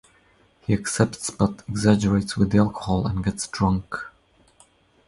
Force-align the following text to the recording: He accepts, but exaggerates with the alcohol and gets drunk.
He 0.61 0.73
accepts, 0.73 1.29
but 1.29 1.61
exaggerates 1.69 2.35
with 2.35 2.49
the 2.49 2.57
alcohol 2.57 3.05
and 3.05 3.23
gets 3.23 3.45
drunk. 3.45 4.07